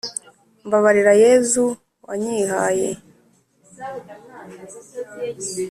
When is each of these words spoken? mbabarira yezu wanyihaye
mbabarira 0.65 1.13
yezu 1.23 1.65
wanyihaye 2.05 2.89